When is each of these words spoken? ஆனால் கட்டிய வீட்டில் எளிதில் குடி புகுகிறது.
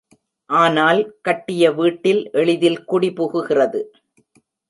ஆனால் 0.49 1.01
கட்டிய 1.21 1.71
வீட்டில் 1.71 2.21
எளிதில் 2.31 2.79
குடி 2.83 3.09
புகுகிறது. 3.11 3.81